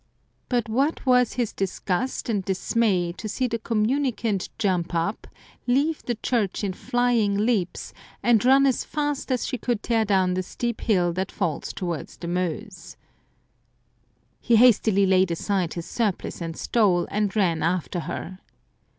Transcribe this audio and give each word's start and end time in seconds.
But 0.49 0.67
what 0.67 1.05
was 1.05 1.33
his 1.33 1.53
disgust 1.53 2.27
and 2.27 2.43
dismay 2.43 3.11
to 3.11 3.29
see 3.29 3.45
the 3.45 3.59
communicant 3.59 4.49
jump 4.57 4.95
up, 4.95 5.27
leave 5.67 6.01
the 6.01 6.15
church 6.23 6.63
in 6.63 6.73
flying 6.73 7.37
leaps, 7.45 7.93
and 8.23 8.43
run 8.43 8.65
as 8.65 8.83
fast 8.83 9.31
as 9.31 9.45
she 9.45 9.59
could 9.59 9.83
tear 9.83 10.03
down 10.03 10.33
the 10.33 10.41
steep 10.41 10.81
hill 10.81 11.13
that 11.13 11.31
falls 11.31 11.71
towards 11.71 12.17
the 12.17 12.27
Meuse. 12.27 12.97
200 12.97 12.97
Some 12.97 12.97
Crazy 12.97 12.97
Saints 12.97 14.47
He 14.47 14.55
hastily 14.55 15.05
laid 15.05 15.29
aside 15.29 15.73
his 15.75 15.85
surplice 15.85 16.41
and 16.41 16.57
stole, 16.57 17.05
and 17.11 17.35
ran 17.35 17.61
after 17.61 17.99
her. 17.99 18.39